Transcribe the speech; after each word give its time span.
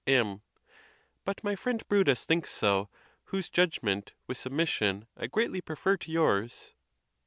M. 0.07 0.41
But 1.25 1.43
my 1.43 1.55
friend 1.55 1.87
Brutus 1.87 2.25
thinks 2.25 2.49
so, 2.49 2.89
whose 3.25 3.51
judgment, 3.51 4.13
with 4.25 4.37
submission, 4.39 5.05
I 5.15 5.27
greatly 5.27 5.61
prefer 5.61 5.95
to. 5.97 6.11
yours. 6.11 6.73